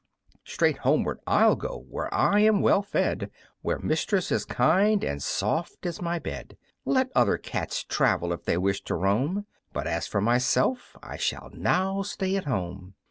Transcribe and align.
"Straight 0.43 0.77
homeward 0.79 1.19
I'll 1.27 1.55
go, 1.55 1.85
where 1.87 2.11
I 2.11 2.39
am 2.39 2.63
well 2.63 2.81
fed, 2.81 3.29
Where 3.61 3.77
mistress 3.77 4.31
is 4.31 4.45
kind, 4.45 5.03
and 5.03 5.21
soft 5.21 5.85
is 5.85 6.01
my 6.01 6.17
bed; 6.17 6.57
Let 6.85 7.11
other 7.13 7.37
cats 7.37 7.83
travel, 7.83 8.33
if 8.33 8.45
they 8.45 8.57
wish 8.57 8.81
to 8.85 8.95
roam, 8.95 9.45
But 9.73 9.85
as 9.85 10.07
for 10.07 10.19
myself, 10.19 10.95
I 11.03 11.17
shall 11.17 11.51
now 11.53 12.01
stay 12.01 12.35
at 12.35 12.45
home." 12.45 12.95